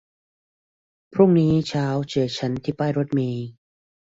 [1.13, 3.47] พรุ่งนี้เช้าเจอฉันที่ป้ายรถเมล์